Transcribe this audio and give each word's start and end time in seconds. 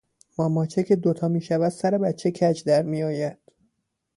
ماماچه 0.37 0.83
که 0.83 0.95
دو 0.95 1.13
تا 1.13 1.27
میشود 1.27 1.69
سر 1.69 1.97
بچه 1.97 2.31
کج 2.31 2.63
درمیاید 2.63 3.37